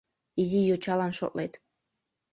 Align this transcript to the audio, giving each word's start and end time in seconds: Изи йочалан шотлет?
Изи 0.41 0.59
йочалан 0.69 1.11
шотлет? 1.17 1.53